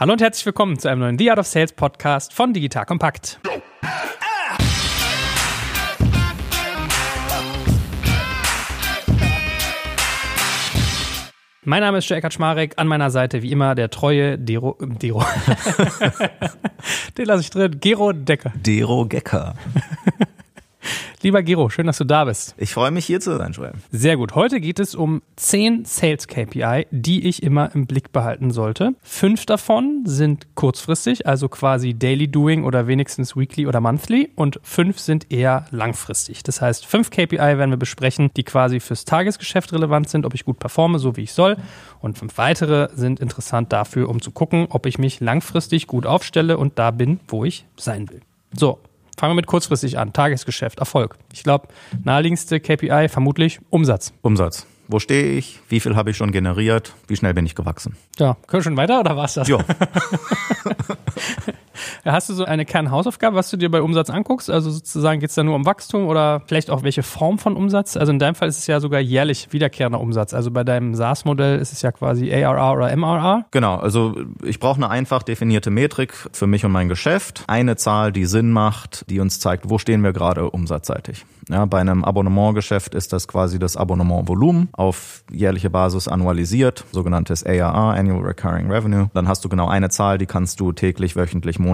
[0.00, 3.38] Hallo und herzlich willkommen zu einem neuen The Art of Sales Podcast von Digital Kompakt.
[11.64, 15.22] Mein Name ist Joe Eckert Schmarek, an meiner Seite wie immer der treue Dero, Dero.
[17.18, 18.54] Den lasse ich drin, Gero Decker.
[18.56, 19.54] Dero Gecker.
[21.22, 22.54] Lieber Gero, schön, dass du da bist.
[22.56, 23.72] Ich freue mich hier zu sein, Joel.
[23.90, 24.34] Sehr gut.
[24.34, 28.94] Heute geht es um 10 Sales KPI, die ich immer im Blick behalten sollte.
[29.02, 34.30] Fünf davon sind kurzfristig, also quasi Daily Doing oder wenigstens Weekly oder Monthly.
[34.34, 36.42] Und fünf sind eher langfristig.
[36.42, 40.46] Das heißt, fünf KPI werden wir besprechen, die quasi fürs Tagesgeschäft relevant sind, ob ich
[40.46, 41.58] gut performe, so wie ich soll.
[42.00, 46.56] Und fünf weitere sind interessant dafür, um zu gucken, ob ich mich langfristig gut aufstelle
[46.56, 48.20] und da bin, wo ich sein will.
[48.56, 48.78] So,
[49.18, 50.12] Fangen wir mit kurzfristig an.
[50.12, 51.16] Tagesgeschäft, Erfolg.
[51.32, 51.68] Ich glaube,
[52.04, 54.12] naheliegendste KPI vermutlich Umsatz.
[54.22, 54.66] Umsatz.
[54.88, 55.60] Wo stehe ich?
[55.68, 56.94] Wie viel habe ich schon generiert?
[57.06, 57.96] Wie schnell bin ich gewachsen?
[58.18, 59.46] Ja, können wir schon weiter oder war's das?
[59.46, 59.58] Ja.
[62.04, 64.50] Hast du so eine Kernhausaufgabe, was du dir bei Umsatz anguckst?
[64.50, 67.96] Also sozusagen geht es da nur um Wachstum oder vielleicht auch welche Form von Umsatz?
[67.96, 70.34] Also in deinem Fall ist es ja sogar jährlich wiederkehrender Umsatz.
[70.34, 73.46] Also bei deinem SaaS-Modell ist es ja quasi ARR oder MRR.
[73.50, 77.44] Genau, also ich brauche eine einfach definierte Metrik für mich und mein Geschäft.
[77.46, 81.24] Eine Zahl, die Sinn macht, die uns zeigt, wo stehen wir gerade umsatzseitig.
[81.50, 87.94] Ja, bei einem Abonnementgeschäft ist das quasi das Abonnementvolumen auf jährliche Basis annualisiert, sogenanntes ARR,
[87.94, 89.10] Annual Recurring Revenue.
[89.14, 91.69] Dann hast du genau eine Zahl, die kannst du täglich, wöchentlich, monatlich,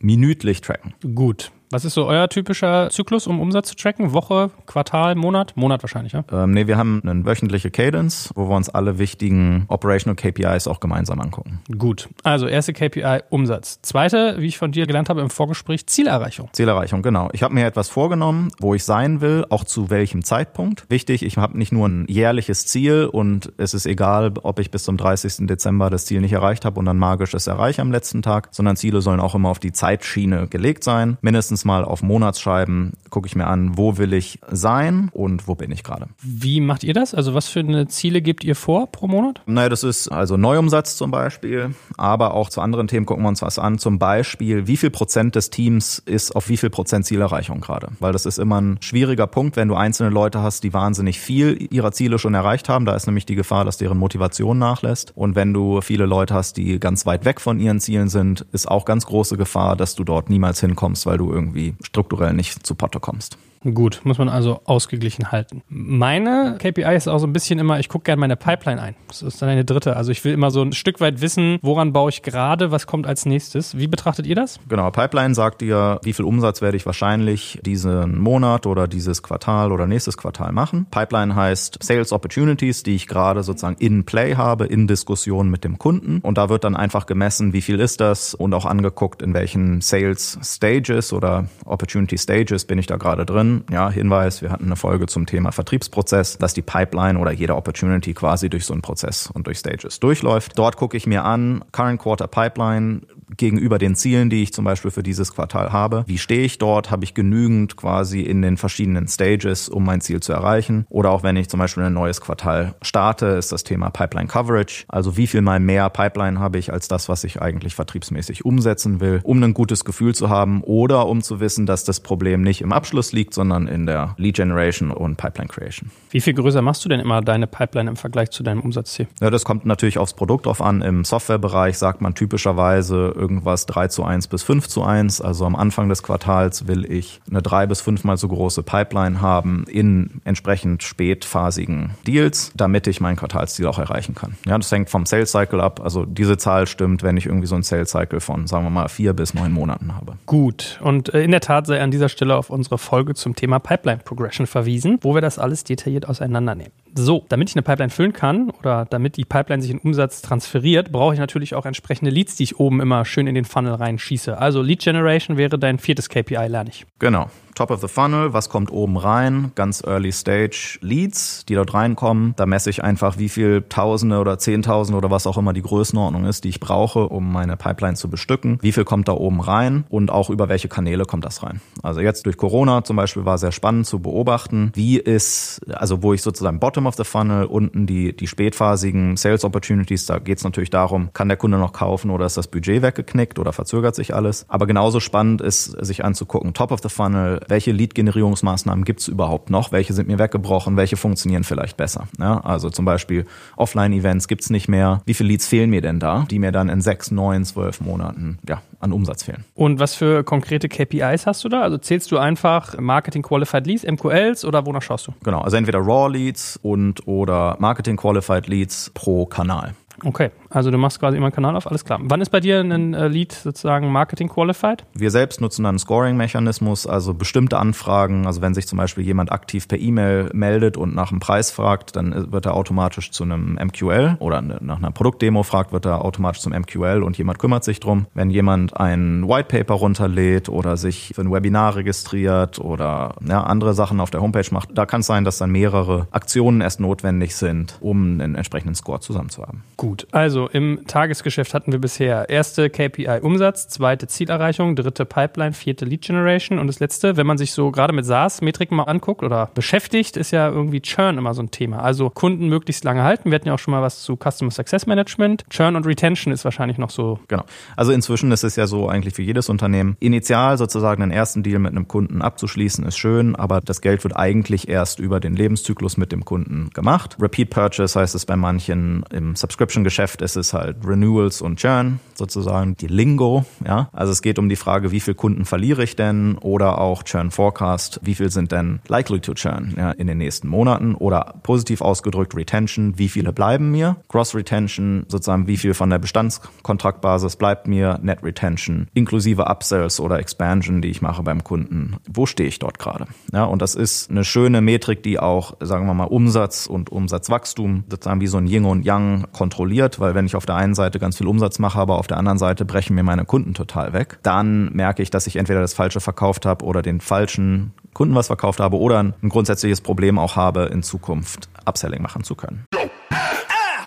[0.00, 0.94] minütlich tracken.
[1.14, 1.52] Gut.
[1.72, 4.12] Was ist so euer typischer Zyklus, um Umsatz zu tracken?
[4.12, 5.56] Woche, Quartal, Monat?
[5.56, 6.22] Monat wahrscheinlich, ja?
[6.30, 10.80] Ähm, nee, wir haben eine wöchentliche Cadence, wo wir uns alle wichtigen Operational KPIs auch
[10.80, 11.62] gemeinsam angucken.
[11.78, 12.10] Gut.
[12.24, 13.80] Also erste KPI Umsatz.
[13.80, 16.50] Zweite, wie ich von dir gelernt habe im Vorgespräch, Zielerreichung.
[16.52, 17.30] Zielerreichung, genau.
[17.32, 20.84] Ich habe mir etwas vorgenommen, wo ich sein will, auch zu welchem Zeitpunkt.
[20.90, 24.84] Wichtig, ich habe nicht nur ein jährliches Ziel und es ist egal, ob ich bis
[24.84, 25.46] zum 30.
[25.46, 28.76] Dezember das Ziel nicht erreicht habe und dann magisch es erreiche am letzten Tag, sondern
[28.76, 31.16] Ziele sollen auch immer auf die Zeitschiene gelegt sein.
[31.22, 35.70] Mindestens mal auf Monatsscheiben gucke ich mir an, wo will ich sein und wo bin
[35.70, 36.06] ich gerade.
[36.22, 37.14] Wie macht ihr das?
[37.14, 39.42] Also was für eine Ziele gebt ihr vor pro Monat?
[39.46, 43.42] Naja, das ist also Neuumsatz zum Beispiel, aber auch zu anderen Themen gucken wir uns
[43.42, 43.78] was an.
[43.78, 47.88] Zum Beispiel, wie viel Prozent des Teams ist auf wie viel Prozent Zielerreichung gerade?
[48.00, 51.68] Weil das ist immer ein schwieriger Punkt, wenn du einzelne Leute hast, die wahnsinnig viel
[51.70, 52.86] ihrer Ziele schon erreicht haben.
[52.86, 55.12] Da ist nämlich die Gefahr, dass deren Motivation nachlässt.
[55.14, 58.70] Und wenn du viele Leute hast, die ganz weit weg von ihren Zielen sind, ist
[58.70, 61.51] auch ganz große Gefahr, dass du dort niemals hinkommst, weil du irgendwie
[61.82, 63.38] strukturell nicht zu Potte kommst.
[63.64, 65.62] Gut, muss man also ausgeglichen halten.
[65.68, 68.96] Meine KPI ist auch so ein bisschen immer, ich gucke gerne meine Pipeline ein.
[69.06, 69.96] Das ist dann eine dritte.
[69.96, 73.06] Also ich will immer so ein Stück weit wissen, woran baue ich gerade, was kommt
[73.06, 73.78] als nächstes.
[73.78, 74.58] Wie betrachtet ihr das?
[74.68, 79.70] Genau, Pipeline sagt dir, wie viel Umsatz werde ich wahrscheinlich diesen Monat oder dieses Quartal
[79.70, 80.86] oder nächstes Quartal machen.
[80.90, 85.78] Pipeline heißt Sales Opportunities, die ich gerade sozusagen in Play habe, in Diskussion mit dem
[85.78, 86.18] Kunden.
[86.22, 89.80] Und da wird dann einfach gemessen, wie viel ist das und auch angeguckt, in welchen
[89.80, 94.76] Sales Stages oder Opportunity Stages bin ich da gerade drin ja, Hinweis, wir hatten eine
[94.76, 99.30] Folge zum Thema Vertriebsprozess, dass die Pipeline oder jede Opportunity quasi durch so einen Prozess
[99.32, 100.58] und durch Stages durchläuft.
[100.58, 103.02] Dort gucke ich mir an, Current Quarter Pipeline,
[103.36, 106.04] gegenüber den Zielen, die ich zum Beispiel für dieses Quartal habe.
[106.06, 106.90] Wie stehe ich dort?
[106.90, 110.86] Habe ich genügend quasi in den verschiedenen Stages, um mein Ziel zu erreichen?
[110.88, 114.84] Oder auch wenn ich zum Beispiel ein neues Quartal starte, ist das Thema Pipeline Coverage.
[114.88, 119.00] Also wie viel mal mehr Pipeline habe ich als das, was ich eigentlich vertriebsmäßig umsetzen
[119.00, 122.60] will, um ein gutes Gefühl zu haben oder um zu wissen, dass das Problem nicht
[122.60, 125.90] im Abschluss liegt, sondern in der Lead Generation und Pipeline Creation.
[126.10, 129.08] Wie viel größer machst du denn immer deine Pipeline im Vergleich zu deinem Umsatzziel?
[129.20, 130.82] Ja, das kommt natürlich aufs Produkt drauf an.
[130.82, 135.20] Im Softwarebereich sagt man typischerweise irgendwas 3 zu 1 bis 5 zu 1.
[135.20, 139.64] Also am Anfang des Quartals will ich eine drei bis fünfmal so große Pipeline haben
[139.68, 144.34] in entsprechend spätphasigen Deals, damit ich mein Quartalsziel auch erreichen kann.
[144.44, 145.80] Ja, das hängt vom Sales Cycle ab.
[145.82, 148.88] Also diese Zahl stimmt, wenn ich irgendwie so ein Sales Cycle von, sagen wir mal,
[148.88, 150.14] vier bis neun Monaten habe.
[150.26, 150.80] Gut.
[150.82, 154.02] Und äh, in der Tat sei an dieser Stelle auf unsere Folge zum Thema Pipeline
[154.04, 156.72] Progression verwiesen, wo wir das alles detailliert auseinandernehmen.
[156.94, 160.92] So, damit ich eine Pipeline füllen kann oder damit die Pipeline sich in Umsatz transferiert,
[160.92, 164.36] brauche ich natürlich auch entsprechende Leads, die ich oben immer schön in den Funnel reinschieße.
[164.36, 166.84] Also Lead Generation wäre dein viertes KPI, lerne ich.
[166.98, 167.30] Genau.
[167.54, 169.52] Top of the Funnel, was kommt oben rein?
[169.54, 172.32] Ganz Early Stage Leads, die dort reinkommen.
[172.36, 176.24] Da messe ich einfach, wie viel Tausende oder Zehntausende oder was auch immer die Größenordnung
[176.24, 178.58] ist, die ich brauche, um meine Pipeline zu bestücken.
[178.62, 181.60] Wie viel kommt da oben rein und auch über welche Kanäle kommt das rein?
[181.82, 186.14] Also jetzt durch Corona zum Beispiel war sehr spannend zu beobachten, wie ist, also wo
[186.14, 190.44] ich sozusagen Bottom of the Funnel, unten die, die spätphasigen Sales Opportunities, da geht es
[190.44, 194.14] natürlich darum, kann der Kunde noch kaufen oder ist das Budget weggeknickt oder verzögert sich
[194.14, 194.46] alles?
[194.48, 199.50] Aber genauso spannend ist, sich anzugucken, Top of the Funnel, welche Lead-Generierungsmaßnahmen gibt es überhaupt
[199.50, 202.08] noch, welche sind mir weggebrochen, welche funktionieren vielleicht besser.
[202.18, 205.02] Ja, also zum Beispiel Offline-Events gibt es nicht mehr.
[205.06, 208.38] Wie viele Leads fehlen mir denn da, die mir dann in sechs, neun, zwölf Monaten
[208.48, 209.44] ja, an Umsatz fehlen?
[209.54, 211.62] Und was für konkrete KPIs hast du da?
[211.62, 215.12] Also zählst du einfach Marketing Qualified Leads, MQLs oder wonach schaust du?
[215.24, 219.74] Genau, also entweder Raw Leads und oder Marketing Qualified Leads pro Kanal.
[220.04, 221.98] Okay, also du machst quasi immer einen Kanal auf, alles klar.
[222.02, 224.84] Wann ist bei dir ein äh, Lead sozusagen Marketing qualified?
[224.94, 229.32] Wir selbst nutzen dann einen Scoring-Mechanismus, also bestimmte Anfragen, also wenn sich zum Beispiel jemand
[229.32, 233.24] aktiv per E-Mail meldet und nach einem Preis fragt, dann äh, wird er automatisch zu
[233.24, 237.64] einem MQL oder nach einer Produktdemo fragt, wird er automatisch zum MQL und jemand kümmert
[237.64, 238.06] sich drum.
[238.14, 243.74] Wenn jemand ein White Paper runterlädt oder sich für ein Webinar registriert oder ja, andere
[243.74, 247.36] Sachen auf der Homepage macht, da kann es sein, dass dann mehrere Aktionen erst notwendig
[247.36, 249.64] sind, um einen entsprechenden Score zusammen zu haben.
[249.76, 255.84] Gut, also im Tagesgeschäft hatten wir bisher erste KPI Umsatz, zweite Zielerreichung, dritte Pipeline, vierte
[255.84, 259.50] Lead Generation und das letzte, wenn man sich so gerade mit SaaS-Metriken mal anguckt oder
[259.54, 261.82] beschäftigt, ist ja irgendwie Churn immer so ein Thema.
[261.82, 263.30] Also Kunden möglichst lange halten.
[263.30, 265.44] Wir hatten ja auch schon mal was zu Customer Success Management.
[265.50, 267.18] Churn und Retention ist wahrscheinlich noch so.
[267.28, 267.44] Genau.
[267.76, 269.96] Also inzwischen ist es ja so eigentlich für jedes Unternehmen.
[270.00, 274.16] Initial sozusagen einen ersten Deal mit einem Kunden abzuschließen ist schön, aber das Geld wird
[274.16, 277.16] eigentlich erst über den Lebenszyklus mit dem Kunden gemacht.
[277.20, 282.00] Repeat Purchase heißt es bei manchen im Subscription Subscription-Geschäft ist es halt Renewals und Churn,
[282.14, 283.44] sozusagen die Lingo.
[283.66, 283.88] Ja?
[283.92, 287.30] Also es geht um die Frage, wie viele Kunden verliere ich denn oder auch Churn
[287.30, 291.80] Forecast, wie viel sind denn likely to churn ja, in den nächsten Monaten oder positiv
[291.80, 293.96] ausgedrückt Retention, wie viele bleiben mir?
[294.08, 297.98] Gross Retention, sozusagen wie viel von der Bestandskontraktbasis bleibt mir?
[298.02, 301.96] Net Retention, inklusive Upsells oder Expansion, die ich mache beim Kunden.
[302.12, 303.06] Wo stehe ich dort gerade?
[303.32, 307.84] Ja, und das ist eine schöne Metrik, die auch, sagen wir mal, Umsatz und Umsatzwachstum
[307.88, 310.98] sozusagen wie so ein Yin und Yang kontrolliert, weil wenn ich auf der einen Seite
[310.98, 314.18] ganz viel Umsatz mache, aber auf der anderen Seite brechen mir meine Kunden total weg,
[314.22, 318.28] dann merke ich, dass ich entweder das Falsche verkauft habe oder den falschen Kunden was
[318.28, 322.64] verkauft habe oder ein grundsätzliches Problem auch habe, in Zukunft Upselling machen zu können.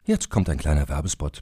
[0.05, 1.41] Jetzt kommt ein kleiner Werbespot.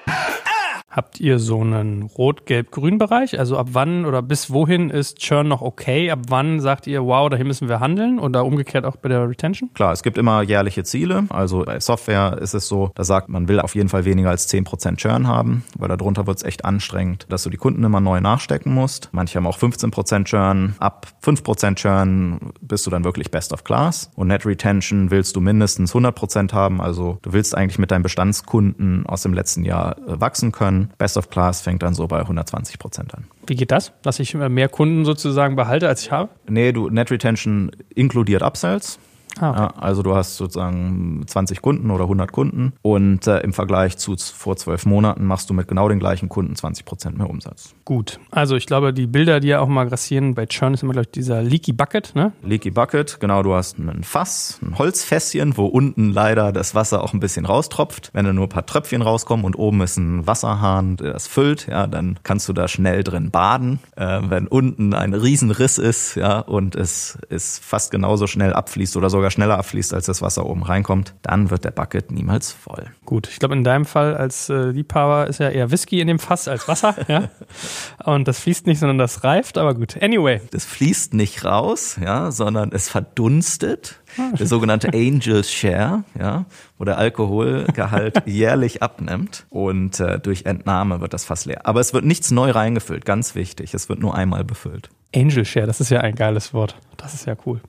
[0.91, 3.39] Habt ihr so einen Rot-Gelb-Grün-Bereich?
[3.39, 6.11] Also ab wann oder bis wohin ist Churn noch okay?
[6.11, 8.19] Ab wann sagt ihr, wow, dahin müssen wir handeln?
[8.19, 9.73] Oder umgekehrt auch bei der Retention?
[9.73, 11.23] Klar, es gibt immer jährliche Ziele.
[11.29, 14.51] Also bei Software ist es so, da sagt man will auf jeden Fall weniger als
[14.51, 18.19] 10% Churn haben, weil darunter wird es echt anstrengend, dass du die Kunden immer neu
[18.19, 19.07] nachstecken musst.
[19.13, 20.75] Manche haben auch 15% Churn.
[20.79, 24.11] Ab 5% Churn bist du dann wirklich best of class.
[24.15, 26.81] Und Net Retention willst du mindestens 100% haben.
[26.81, 30.80] Also du willst eigentlich mit deinen Bestandskunden aus dem letzten Jahr äh, wachsen können.
[30.97, 33.25] Best of Class fängt dann so bei 120 Prozent an.
[33.47, 33.91] Wie geht das?
[34.01, 36.29] Dass ich mehr Kunden sozusagen behalte, als ich habe?
[36.47, 38.99] Nee, du, Net Retention inkludiert Upsells.
[39.39, 39.59] Ah, okay.
[39.59, 44.15] ja, also du hast sozusagen 20 Kunden oder 100 Kunden und äh, im Vergleich zu
[44.17, 47.73] vor zwölf Monaten machst du mit genau den gleichen Kunden 20 Prozent mehr Umsatz.
[47.85, 50.93] Gut, also ich glaube, die Bilder, die ja auch mal grassieren bei Churn, ist immer
[50.93, 52.33] glaube ich dieser Leaky Bucket, ne?
[52.43, 57.13] Leaky Bucket, genau, du hast ein Fass, ein Holzfässchen, wo unten leider das Wasser auch
[57.13, 58.09] ein bisschen raustropft.
[58.13, 61.67] Wenn da nur ein paar Tröpfchen rauskommen und oben ist ein Wasserhahn, der das füllt,
[61.67, 63.79] ja, dann kannst du da schnell drin baden.
[63.95, 69.09] Äh, wenn unten ein Riesenriss ist, ja, und es ist fast genauso schnell abfließt oder
[69.21, 72.85] sogar schneller abfließt, als das Wasser oben reinkommt, dann wird der Bucket niemals voll.
[73.05, 76.17] Gut, ich glaube, in deinem Fall als äh, Liebhaber ist ja eher Whisky in dem
[76.17, 76.95] Fass als Wasser.
[77.07, 77.29] ja?
[78.03, 80.01] Und das fließt nicht, sondern das reift, aber gut.
[80.01, 80.41] Anyway.
[80.49, 84.00] Das fließt nicht raus, ja, sondern es verdunstet.
[84.17, 86.45] Der sogenannte Angels Share, ja,
[86.77, 91.65] wo der Alkoholgehalt jährlich abnimmt und äh, durch Entnahme wird das fast leer.
[91.65, 93.73] Aber es wird nichts neu reingefüllt, ganz wichtig.
[93.73, 94.89] Es wird nur einmal befüllt.
[95.13, 96.75] Angel Share, das ist ja ein geiles Wort.
[96.95, 97.59] Das ist ja cool.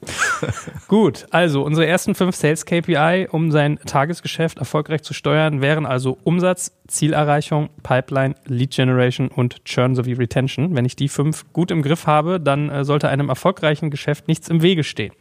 [0.89, 6.19] Gut, also unsere ersten fünf Sales KPI, um sein Tagesgeschäft erfolgreich zu steuern, wären also
[6.23, 10.77] Umsatz, Zielerreichung, Pipeline, Lead Generation und Churn sowie Retention.
[10.77, 14.49] Wenn ich die fünf gut im Griff habe, dann äh, sollte einem erfolgreichen Geschäft nichts
[14.49, 15.13] im Wege stehen.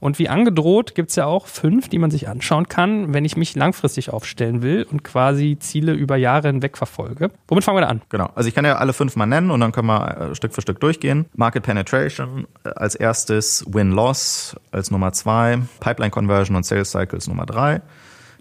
[0.00, 3.36] Und wie angedroht gibt es ja auch fünf, die man sich anschauen kann, wenn ich
[3.36, 7.30] mich langfristig aufstellen will und quasi Ziele über Jahre hinweg verfolge.
[7.48, 8.02] Womit fangen wir da an?
[8.08, 8.30] Genau.
[8.34, 10.62] Also ich kann ja alle fünf mal nennen und dann können wir äh, Stück für
[10.62, 11.26] Stück durchgehen.
[11.34, 17.46] Market Penetration äh, als erstes, Win-Loss als Nummer zwei, Pipeline Conversion und Sales Cycles Nummer
[17.46, 17.82] drei,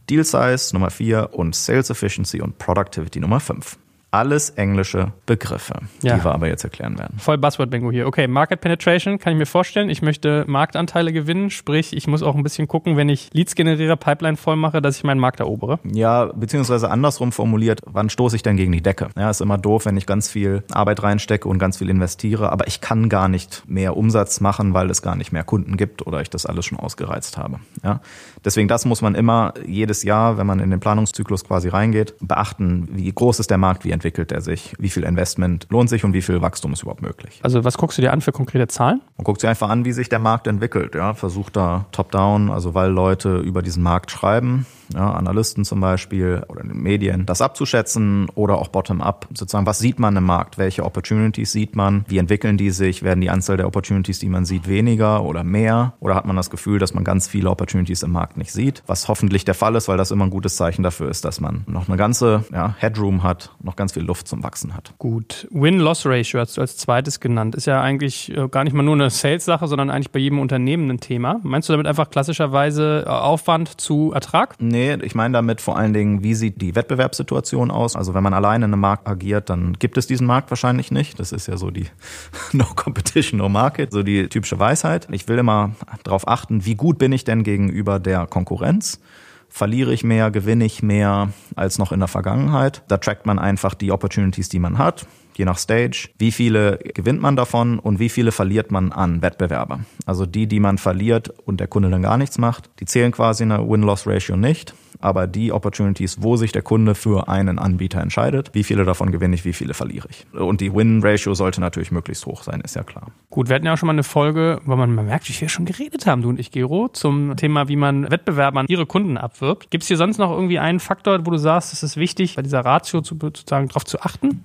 [0.10, 3.78] Deal Size Nummer vier und Sales Efficiency und Productivity Nummer fünf
[4.18, 6.16] alles englische Begriffe, ja.
[6.16, 7.20] die wir aber jetzt erklären werden.
[7.20, 8.08] Voll Buzzword-Bingo hier.
[8.08, 9.92] Okay, Market Penetration kann ich mir vorstellen.
[9.92, 13.96] Ich möchte Marktanteile gewinnen, sprich, ich muss auch ein bisschen gucken, wenn ich Leads generiere,
[13.96, 15.78] Pipeline voll mache, dass ich meinen Markt erobere.
[15.84, 19.10] Ja, beziehungsweise andersrum formuliert, wann stoße ich denn gegen die Decke?
[19.16, 22.66] Ja, ist immer doof, wenn ich ganz viel Arbeit reinstecke und ganz viel investiere, aber
[22.66, 26.22] ich kann gar nicht mehr Umsatz machen, weil es gar nicht mehr Kunden gibt oder
[26.22, 27.60] ich das alles schon ausgereizt habe.
[27.84, 28.02] Ja,
[28.44, 32.88] deswegen das muss man immer jedes Jahr, wenn man in den Planungszyklus quasi reingeht, beachten,
[32.94, 36.14] wie groß ist der Markt, wie entwickelt er sich, wie viel Investment lohnt sich und
[36.14, 37.40] wie viel Wachstum ist überhaupt möglich.
[37.44, 39.02] Also was guckst du dir an für konkrete Zahlen?
[39.18, 40.96] Man guckt sich einfach an, wie sich der Markt entwickelt.
[40.96, 46.44] Ja, versucht da top-down, also weil Leute über diesen Markt schreiben, ja, Analysten zum Beispiel
[46.48, 50.58] oder in den Medien, das abzuschätzen oder auch bottom-up, sozusagen, was sieht man im Markt,
[50.58, 54.46] welche Opportunities sieht man, wie entwickeln die sich, werden die Anzahl der Opportunities, die man
[54.46, 58.12] sieht, weniger oder mehr oder hat man das Gefühl, dass man ganz viele Opportunities im
[58.12, 61.10] Markt nicht sieht, was hoffentlich der Fall ist, weil das immer ein gutes Zeichen dafür
[61.10, 64.74] ist, dass man noch eine ganze ja, Headroom hat, noch ganz viel Luft zum Wachsen
[64.76, 64.94] hat.
[64.98, 68.96] Gut, Win-Loss-Ratio hast du als zweites genannt, ist ja eigentlich äh, gar nicht mal nur
[68.96, 71.40] eine Sales-Sache, sondern eigentlich bei jedem Unternehmen ein Thema.
[71.44, 74.56] Meinst du damit einfach klassischerweise äh, Aufwand zu Ertrag?
[74.60, 77.96] Nee, Nee, ich meine damit vor allen Dingen, wie sieht die Wettbewerbssituation aus?
[77.96, 81.20] Also wenn man alleine in einem Markt agiert, dann gibt es diesen Markt wahrscheinlich nicht.
[81.20, 81.88] Das ist ja so die
[82.54, 85.08] No Competition, No Market, so die typische Weisheit.
[85.10, 85.72] Ich will immer
[86.04, 89.02] darauf achten, wie gut bin ich denn gegenüber der Konkurrenz?
[89.50, 92.84] verliere ich mehr, gewinne ich mehr als noch in der Vergangenheit.
[92.90, 95.08] Da trackt man einfach die Opportunities, die man hat
[95.38, 99.82] je nach Stage, wie viele gewinnt man davon und wie viele verliert man an Wettbewerber.
[100.06, 103.44] Also die, die man verliert und der Kunde dann gar nichts macht, die zählen quasi
[103.44, 104.74] in der Win-Loss-Ratio nicht.
[105.00, 109.36] Aber die Opportunities, wo sich der Kunde für einen Anbieter entscheidet, wie viele davon gewinne
[109.36, 110.26] ich, wie viele verliere ich.
[110.34, 113.12] Und die Win-Ratio sollte natürlich möglichst hoch sein, ist ja klar.
[113.30, 115.66] Gut, wir hatten ja auch schon mal eine Folge, wo man, merkt, wie wir schon
[115.66, 119.70] geredet haben, du und ich, Gero, zum Thema, wie man Wettbewerbern ihre Kunden abwirbt.
[119.70, 122.42] Gibt es hier sonst noch irgendwie einen Faktor, wo du sagst, es ist wichtig, bei
[122.42, 124.44] dieser Ratio zu, sozusagen darauf zu achten?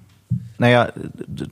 [0.59, 0.93] Naja,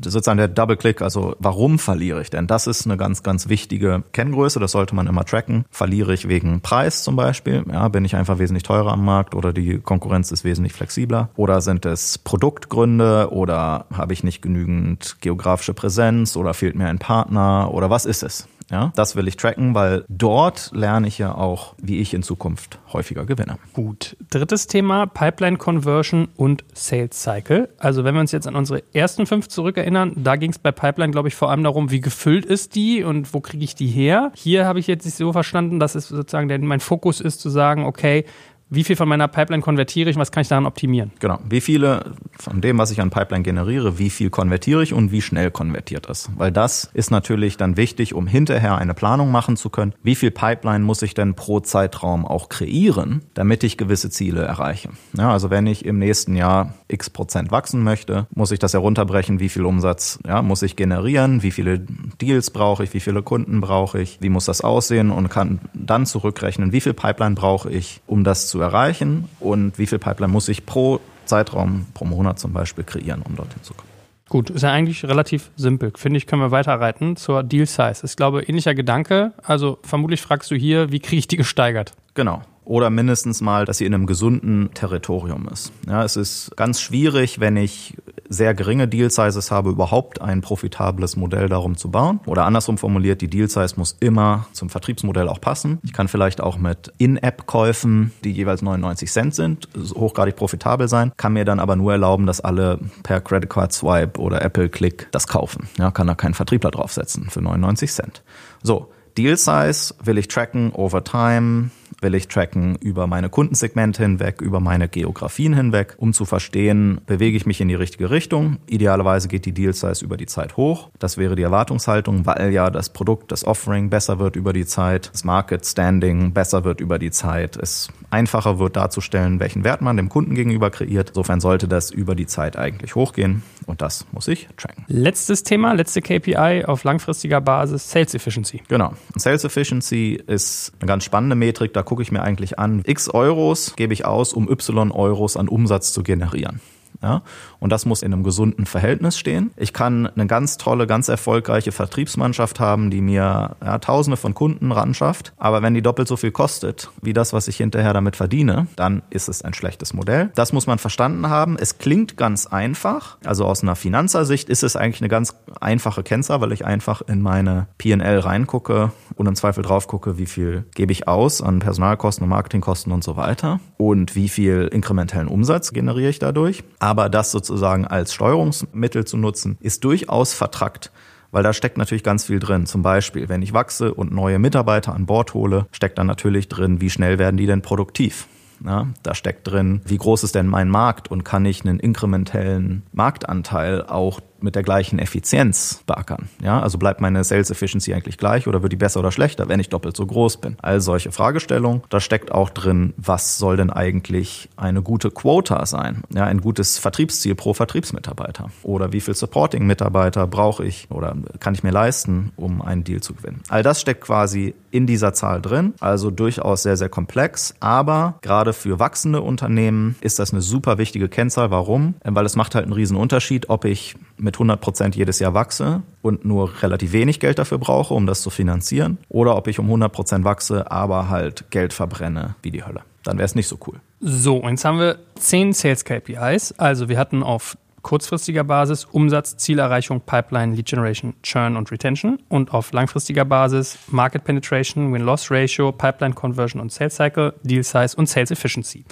[0.00, 2.46] sozusagen der Double-Click, also warum verliere ich denn?
[2.46, 5.64] Das ist eine ganz, ganz wichtige Kenngröße, das sollte man immer tracken.
[5.70, 7.64] Verliere ich wegen Preis zum Beispiel?
[7.72, 11.30] Ja, bin ich einfach wesentlich teurer am Markt oder die Konkurrenz ist wesentlich flexibler?
[11.36, 16.98] Oder sind es Produktgründe oder habe ich nicht genügend geografische Präsenz oder fehlt mir ein
[16.98, 18.46] Partner oder was ist es?
[18.70, 22.78] Ja, das will ich tracken, weil dort lerne ich ja auch, wie ich in Zukunft
[22.92, 23.58] häufiger gewinne.
[23.72, 24.16] Gut.
[24.30, 27.68] Drittes Thema, Pipeline Conversion und Sales Cycle.
[27.78, 31.10] Also wenn wir uns jetzt an unsere ersten fünf zurückerinnern, da ging es bei Pipeline,
[31.10, 34.32] glaube ich, vor allem darum, wie gefüllt ist die und wo kriege ich die her.
[34.34, 38.24] Hier habe ich jetzt so verstanden, dass es sozusagen mein Fokus ist zu sagen, okay,
[38.70, 41.10] wie viel von meiner Pipeline konvertiere ich und was kann ich daran optimieren?
[41.18, 41.38] Genau.
[41.48, 45.20] Wie viele von dem, was ich an Pipeline generiere, wie viel konvertiere ich und wie
[45.20, 46.30] schnell konvertiert das?
[46.36, 49.92] Weil das ist natürlich dann wichtig, um hinterher eine Planung machen zu können.
[50.04, 54.90] Wie viel Pipeline muss ich denn pro Zeitraum auch kreieren, damit ich gewisse Ziele erreiche?
[55.16, 59.40] Ja, also wenn ich im nächsten Jahr x Prozent wachsen möchte, muss ich das herunterbrechen,
[59.40, 61.80] wie viel Umsatz ja, muss ich generieren, wie viele
[62.20, 66.06] Deals brauche ich, wie viele Kunden brauche ich, wie muss das aussehen und kann dann
[66.06, 70.48] zurückrechnen, wie viel Pipeline brauche ich, um das zu erreichen und wie viel Pipeline muss
[70.48, 73.88] ich pro Zeitraum, pro Monat zum Beispiel kreieren, um dorthin zu kommen.
[74.28, 75.92] Gut, ist ja eigentlich relativ simpel.
[75.96, 78.04] Finde ich, können wir weiterreiten zur Deal Size.
[78.04, 79.32] Ist, glaube ich, ähnlicher Gedanke.
[79.42, 81.94] Also vermutlich fragst du hier, wie kriege ich die gesteigert?
[82.14, 85.72] Genau oder mindestens mal, dass sie in einem gesunden Territorium ist.
[85.88, 87.96] Ja, es ist ganz schwierig, wenn ich
[88.30, 92.20] sehr geringe Deal Sizes habe, überhaupt ein profitables Modell darum zu bauen.
[92.26, 95.80] Oder andersrum formuliert, die Deal Size muss immer zum Vertriebsmodell auch passen.
[95.82, 101.32] Ich kann vielleicht auch mit In-App-Käufen, die jeweils 99 Cent sind, hochgradig profitabel sein, kann
[101.32, 105.26] mir dann aber nur erlauben, dass alle per Credit Card Swipe oder Apple Click das
[105.26, 105.68] kaufen.
[105.76, 108.22] Ja, kann da keinen Vertriebler draufsetzen für 99 Cent.
[108.62, 114.40] So, Deal Size will ich tracken over time will ich tracken über meine Kundensegmente hinweg,
[114.40, 118.58] über meine Geografien hinweg, um zu verstehen, bewege ich mich in die richtige Richtung.
[118.66, 120.90] Idealerweise geht die Deal Size über die Zeit hoch.
[120.98, 125.10] Das wäre die Erwartungshaltung, weil ja das Produkt, das Offering besser wird über die Zeit,
[125.12, 129.96] das Market Standing besser wird über die Zeit, es einfacher wird darzustellen, welchen Wert man
[129.96, 131.10] dem Kunden gegenüber kreiert.
[131.10, 134.84] Insofern sollte das über die Zeit eigentlich hochgehen und das muss ich tracken.
[134.88, 138.62] Letztes Thema, letzte KPI auf langfristiger Basis, Sales Efficiency.
[138.68, 138.94] Genau.
[139.16, 143.74] Sales Efficiency ist eine ganz spannende Metrik, da gucke ich mir eigentlich an, x Euros
[143.74, 146.60] gebe ich aus, um y Euros an Umsatz zu generieren.
[147.02, 147.22] Ja?
[147.58, 149.50] Und das muss in einem gesunden Verhältnis stehen.
[149.56, 154.72] Ich kann eine ganz tolle, ganz erfolgreiche Vertriebsmannschaft haben, die mir ja, Tausende von Kunden
[154.72, 155.32] ran schafft.
[155.36, 159.02] Aber wenn die doppelt so viel kostet, wie das, was ich hinterher damit verdiene, dann
[159.10, 160.30] ist es ein schlechtes Modell.
[160.34, 161.56] Das muss man verstanden haben.
[161.58, 163.16] Es klingt ganz einfach.
[163.24, 167.22] Also aus einer Finanzersicht ist es eigentlich eine ganz einfache Kennzahl, weil ich einfach in
[167.22, 172.24] meine PL reingucke und im Zweifel drauf gucke, wie viel gebe ich aus an Personalkosten
[172.24, 176.62] und Marketingkosten und so weiter und wie viel inkrementellen Umsatz generiere ich dadurch.
[176.78, 180.90] Aber das sozusagen als Steuerungsmittel zu nutzen, ist durchaus vertrackt
[181.32, 182.66] weil da steckt natürlich ganz viel drin.
[182.66, 186.80] Zum Beispiel, wenn ich wachse und neue Mitarbeiter an Bord hole, steckt da natürlich drin,
[186.80, 188.26] wie schnell werden die denn produktiv.
[188.64, 192.82] Ja, da steckt drin, wie groß ist denn mein Markt und kann ich einen inkrementellen
[192.92, 196.28] Marktanteil auch mit der gleichen Effizienz beackern.
[196.42, 199.60] Ja, also bleibt meine Sales Efficiency eigentlich gleich oder wird die besser oder schlechter, wenn
[199.60, 200.56] ich doppelt so groß bin?
[200.62, 201.82] All solche Fragestellungen.
[201.88, 206.02] Da steckt auch drin, was soll denn eigentlich eine gute Quota sein?
[206.14, 208.50] Ja, ein gutes Vertriebsziel pro Vertriebsmitarbeiter.
[208.62, 213.14] Oder wie viel Supporting-Mitarbeiter brauche ich oder kann ich mir leisten, um einen Deal zu
[213.14, 213.42] gewinnen?
[213.48, 215.74] All das steckt quasi in dieser Zahl drin.
[215.80, 217.54] Also durchaus sehr, sehr komplex.
[217.60, 221.50] Aber gerade für wachsende Unternehmen ist das eine super wichtige Kennzahl.
[221.50, 221.94] Warum?
[222.04, 225.82] Weil es macht halt einen riesen Unterschied, ob ich mit 100 Prozent jedes Jahr wachse
[226.02, 229.66] und nur relativ wenig Geld dafür brauche, um das zu finanzieren, oder ob ich um
[229.66, 232.82] 100 Prozent wachse, aber halt Geld verbrenne wie die Hölle.
[233.02, 233.80] Dann wäre es nicht so cool.
[234.00, 236.52] So, und jetzt haben wir 10 Sales KPIs.
[236.58, 242.52] Also wir hatten auf kurzfristiger Basis Umsatz, Zielerreichung, Pipeline, Lead Generation, Churn und Retention und
[242.52, 248.08] auf langfristiger Basis Market Penetration, Win-Loss Ratio, Pipeline Conversion und Sales Cycle, Deal Size und
[248.08, 248.84] Sales Efficiency.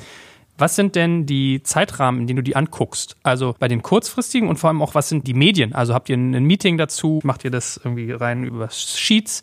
[0.59, 3.17] Was sind denn die Zeitrahmen, in denen du die anguckst?
[3.23, 5.73] Also bei den kurzfristigen und vor allem auch, was sind die Medien?
[5.73, 7.21] Also habt ihr ein Meeting dazu?
[7.23, 9.43] Macht ihr das irgendwie rein über Sheets?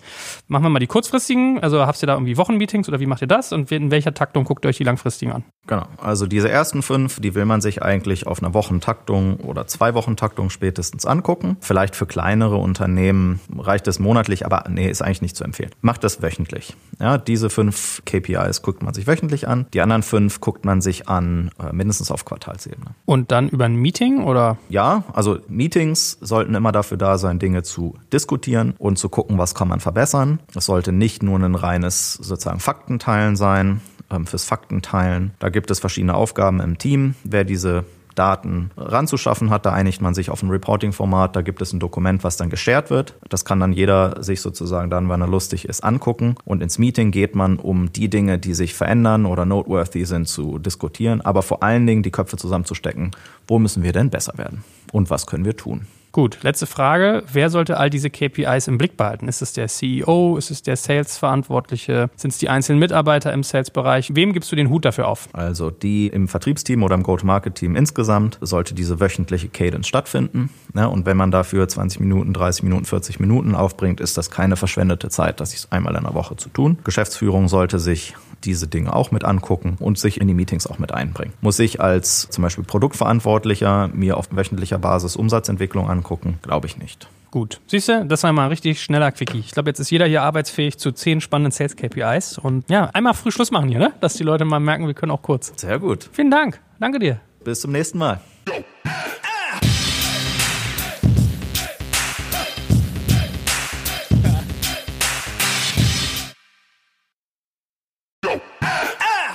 [0.49, 1.59] Machen wir mal die kurzfristigen.
[1.61, 3.53] Also habt ihr da irgendwie Wochenmeetings oder wie macht ihr das?
[3.53, 5.45] Und in welcher Taktung guckt ihr euch die langfristigen an?
[5.67, 5.87] Genau.
[5.97, 10.49] Also diese ersten fünf, die will man sich eigentlich auf einer Wochentaktung oder zwei Wochentaktung
[10.49, 11.55] spätestens angucken.
[11.61, 15.71] Vielleicht für kleinere Unternehmen reicht es monatlich, aber nee, ist eigentlich nicht zu empfehlen.
[15.81, 16.75] Macht das wöchentlich.
[16.99, 19.65] Ja, diese fünf KPIs guckt man sich wöchentlich an.
[19.73, 22.91] Die anderen fünf guckt man sich an, äh, mindestens auf Quartalsebene.
[23.05, 24.57] Und dann über ein Meeting oder?
[24.69, 29.55] Ja, also Meetings sollten immer dafür da sein, Dinge zu diskutieren und zu gucken, was
[29.55, 30.39] kann man verbessern.
[30.55, 35.33] Es sollte nicht nur ein reines sozusagen Faktenteilen sein, ähm, fürs Faktenteilen.
[35.39, 37.15] Da gibt es verschiedene Aufgaben im Team.
[37.23, 39.65] Wer diese Daten ranzuschaffen hat.
[39.65, 41.35] Da einigt man sich auf ein Reporting-Format.
[41.35, 43.15] Da gibt es ein Dokument, was dann geshared wird.
[43.29, 46.35] Das kann dann jeder sich sozusagen dann, wenn er lustig ist, angucken.
[46.45, 50.59] Und ins Meeting geht man, um die Dinge, die sich verändern oder noteworthy sind, zu
[50.59, 51.21] diskutieren.
[51.21, 53.11] Aber vor allen Dingen die Köpfe zusammenzustecken.
[53.47, 54.63] Wo müssen wir denn besser werden?
[54.91, 55.87] Und was können wir tun?
[56.15, 57.23] Gut, letzte Frage.
[57.33, 59.27] Wer sollte all diese KPIs im Blick behalten?
[59.27, 60.37] Ist es der CEO?
[60.37, 62.09] Ist es der Sales-Verantwortliche?
[62.15, 64.15] Sind es die einzelnen Mitarbeiter im Sales-Bereich?
[64.15, 65.27] Wem gibst du den Hut dafür auf?
[65.33, 70.51] Also die im Vertriebsteam oder im Go-to-Market-Team insgesamt sollte diese wöchentliche Cadence stattfinden.
[70.73, 74.55] Ja, und wenn man dafür 20 Minuten, 30 Minuten, 40 Minuten aufbringt, ist das keine
[74.55, 76.77] verschwendete Zeit, das ist einmal in der Woche zu tun.
[76.85, 80.93] Geschäftsführung sollte sich diese Dinge auch mit angucken und sich in die Meetings auch mit
[80.93, 81.33] einbringen.
[81.41, 86.04] Muss ich als zum Beispiel Produktverantwortlicher mir auf wöchentlicher Basis Umsatzentwicklung angucken?
[86.41, 87.07] Glaube ich nicht.
[87.31, 87.59] Gut.
[87.67, 89.39] Siehst du, das war mal ein richtig schneller Quickie.
[89.39, 92.37] Ich glaube, jetzt ist jeder hier arbeitsfähig zu zehn spannenden Sales KPIs.
[92.37, 93.93] Und ja, einmal früh Schluss machen hier, ne?
[93.99, 95.51] Dass die Leute mal merken, wir können auch kurz.
[95.57, 96.09] Sehr gut.
[96.13, 96.61] Vielen Dank.
[96.79, 97.19] Danke dir.
[97.43, 98.21] Bis zum nächsten Mal.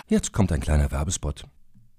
[0.08, 1.44] Jetzt kommt ein kleiner Werbespot.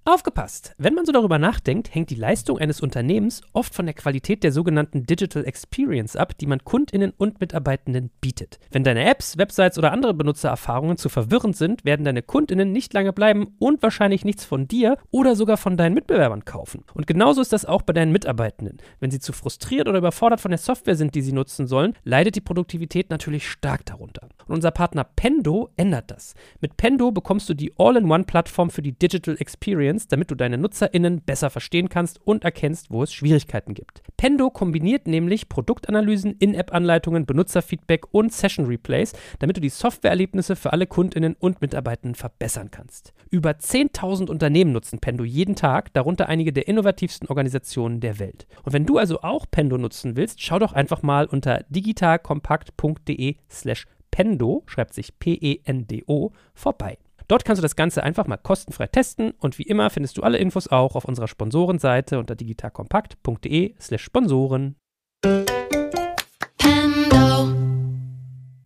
[0.04, 0.74] Aufgepasst!
[0.80, 4.52] Wenn man so darüber nachdenkt, hängt die Leistung eines Unternehmens oft von der Qualität der
[4.52, 8.58] sogenannten Digital Experience ab, die man Kundinnen und Mitarbeitenden bietet.
[8.72, 13.14] Wenn deine Apps, Websites oder andere Benutzererfahrungen zu verwirrend sind, werden deine Kundinnen nicht lange
[13.14, 16.84] bleiben und wahrscheinlich nichts von dir oder sogar von deinen Mitbewerbern kaufen.
[16.96, 18.80] Und genauso ist das auch bei deinen Mitarbeitenden.
[19.00, 22.36] Wenn sie zu frustriert oder überfordert von der Software sind, die sie nutzen sollen, leidet
[22.36, 24.30] die Produktivität natürlich stark darunter.
[24.48, 26.34] Und unser Partner Pendo ändert das.
[26.60, 31.22] Mit Pendo bekommst du die All-in-One-Plattform für die Digital Experience Experience, damit du deine NutzerInnen
[31.22, 34.02] besser verstehen kannst und erkennst, wo es Schwierigkeiten gibt.
[34.18, 41.36] Pendo kombiniert nämlich Produktanalysen, In-App-Anleitungen, Benutzerfeedback und Session-Replays, damit du die Softwareerlebnisse für alle KundInnen
[41.40, 43.14] und Mitarbeitenden verbessern kannst.
[43.30, 48.48] Über 10.000 Unternehmen nutzen Pendo jeden Tag, darunter einige der innovativsten Organisationen der Welt.
[48.64, 53.88] Und wenn du also auch Pendo nutzen willst, schau doch einfach mal unter digitalkompakt.de slash
[54.12, 56.98] Pendo, schreibt sich P-E-N-D-O, vorbei.
[57.32, 60.38] Dort kannst du das Ganze einfach mal kostenfrei testen und wie immer findest du alle
[60.38, 64.76] Infos auch auf unserer Sponsorenseite unter digitalkompakt.de slash Sponsoren.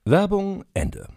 [0.04, 1.08] Werbung Ende.